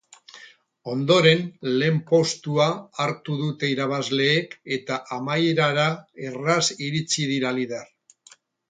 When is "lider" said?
7.63-7.89